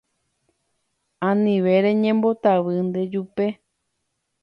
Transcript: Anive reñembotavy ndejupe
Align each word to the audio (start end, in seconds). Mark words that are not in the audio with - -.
Anive 1.29 1.73
reñembotavy 1.87 2.75
ndejupe 2.87 3.45